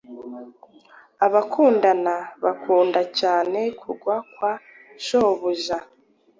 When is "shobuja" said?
5.05-5.77